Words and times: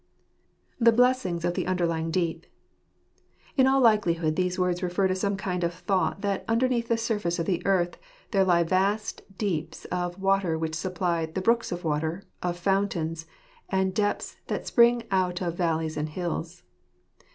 The 0.79 0.91
Blessings 0.91 1.45
of 1.45 1.53
the 1.53 1.67
Underlying 1.67 2.09
Deep.— 2.09 2.47
In 3.55 3.67
all 3.67 3.79
likelihood 3.81 4.35
these 4.35 4.57
words 4.57 4.81
refer 4.81 5.07
to 5.07 5.13
some 5.13 5.37
kind 5.37 5.63
of 5.63 5.75
thought 5.75 6.21
that 6.21 6.43
underneath 6.47 6.87
the 6.87 6.97
surface 6.97 7.37
of 7.37 7.45
the 7.45 7.63
earth 7.67 7.99
there 8.31 8.43
lie 8.43 8.63
vast 8.63 9.21
deeps 9.37 9.85
of 9.91 10.19
water 10.19 10.57
which 10.57 10.73
supply" 10.73 11.23
the 11.27 11.39
brooks 11.39 11.71
of 11.71 11.83
water, 11.83 12.23
of 12.41 12.57
fountains, 12.57 13.27
and 13.69 13.93
depths 13.93 14.37
that 14.47 14.65
spring 14.65 15.03
out 15.11 15.39
of 15.39 15.53
valleys 15.55 15.95
and 15.95 16.09
hills." 16.09 16.63